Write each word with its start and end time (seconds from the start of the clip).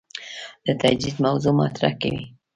د 0.65 0.67
تجدید 0.81 1.15
موضوع 1.25 1.53
مطرح 1.61 1.93
کوي. 2.01 2.23